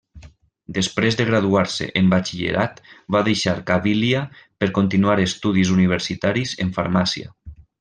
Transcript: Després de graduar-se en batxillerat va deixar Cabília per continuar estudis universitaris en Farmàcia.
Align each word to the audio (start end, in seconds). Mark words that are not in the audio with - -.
Després 0.77 1.17
de 1.19 1.27
graduar-se 1.27 1.89
en 2.01 2.09
batxillerat 2.13 2.81
va 3.17 3.21
deixar 3.29 3.55
Cabília 3.69 4.25
per 4.65 4.71
continuar 4.81 5.19
estudis 5.29 5.77
universitaris 5.77 6.57
en 6.67 6.75
Farmàcia. 6.81 7.33